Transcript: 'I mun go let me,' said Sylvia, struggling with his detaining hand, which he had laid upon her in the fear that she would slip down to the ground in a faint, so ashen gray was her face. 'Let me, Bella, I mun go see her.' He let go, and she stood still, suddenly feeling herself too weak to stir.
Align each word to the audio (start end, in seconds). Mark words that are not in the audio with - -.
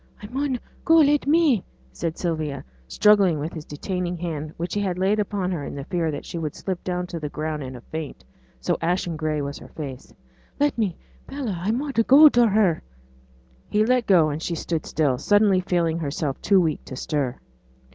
'I 0.23 0.27
mun 0.29 0.59
go 0.83 0.95
let 0.95 1.27
me,' 1.27 1.63
said 1.91 2.17
Sylvia, 2.17 2.63
struggling 2.87 3.37
with 3.37 3.53
his 3.53 3.65
detaining 3.65 4.17
hand, 4.17 4.51
which 4.57 4.73
he 4.73 4.81
had 4.81 4.97
laid 4.97 5.19
upon 5.19 5.51
her 5.51 5.63
in 5.63 5.75
the 5.75 5.83
fear 5.83 6.09
that 6.09 6.25
she 6.25 6.39
would 6.39 6.55
slip 6.55 6.83
down 6.83 7.05
to 7.05 7.19
the 7.19 7.29
ground 7.29 7.61
in 7.61 7.75
a 7.75 7.81
faint, 7.81 8.23
so 8.59 8.75
ashen 8.81 9.15
gray 9.15 9.43
was 9.43 9.59
her 9.59 9.67
face. 9.67 10.11
'Let 10.59 10.75
me, 10.75 10.95
Bella, 11.27 11.55
I 11.61 11.69
mun 11.69 11.93
go 12.07 12.27
see 12.33 12.47
her.' 12.47 12.81
He 13.69 13.85
let 13.85 14.07
go, 14.07 14.31
and 14.31 14.41
she 14.41 14.55
stood 14.55 14.87
still, 14.87 15.19
suddenly 15.19 15.59
feeling 15.61 15.99
herself 15.99 16.41
too 16.41 16.59
weak 16.59 16.83
to 16.85 16.95
stir. 16.95 17.37